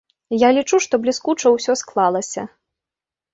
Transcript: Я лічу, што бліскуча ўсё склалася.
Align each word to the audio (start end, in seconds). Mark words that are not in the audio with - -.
Я 0.43 0.49
лічу, 0.57 0.79
што 0.85 0.99
бліскуча 1.03 1.47
ўсё 1.57 1.77
склалася. 1.83 2.47